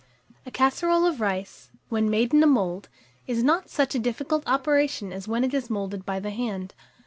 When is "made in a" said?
2.09-2.47